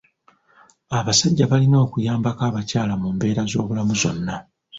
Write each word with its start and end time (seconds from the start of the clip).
Abasajja 0.97 1.45
balina 1.51 1.77
okuyambako 1.85 2.41
abakyala 2.49 2.93
mu 3.01 3.07
mbeera 3.15 3.41
z'obulamu 3.51 3.93
zonna. 4.01 4.35